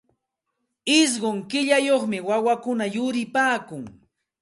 [0.99, 3.83] Ishqun killayuqmi wawakuna yuripaakun.